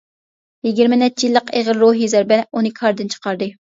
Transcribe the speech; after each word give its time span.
يىگىرمە 0.67 0.97
نەچچە 1.01 1.27
يىللىق 1.29 1.53
ئېغىر 1.59 1.79
روھى 1.83 2.07
زەربە 2.15 2.41
ئۇنى 2.51 2.73
كاردىن 2.81 3.13
چىقاردى. 3.17 3.55